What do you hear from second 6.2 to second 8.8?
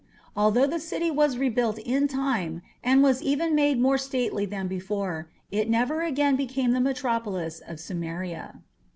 became the metropolis of Sumeria.